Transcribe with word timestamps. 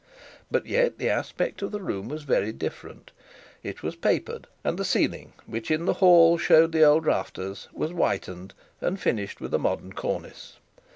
But 0.49 0.65
yet 0.65 0.97
the 0.97 1.11
aspect 1.11 1.61
of 1.61 1.71
the 1.71 1.79
room 1.79 2.07
was 2.09 2.23
very 2.23 2.51
different. 2.51 3.11
It 3.61 3.83
was 3.83 3.95
papered, 3.95 4.47
and 4.63 4.79
the 4.79 4.83
ceiling, 4.83 5.33
which 5.45 5.69
in 5.69 5.85
the 5.85 5.93
hall 6.01 6.39
showed 6.39 6.71
the 6.71 6.81
old 6.81 7.05
rafters, 7.05 7.67
was 7.71 7.91
whitened 7.91 8.55
and 8.81 8.99
finished 8.99 9.39
with 9.39 9.53
a 9.53 9.59
modern 9.59 9.93
cornice. 9.93 10.57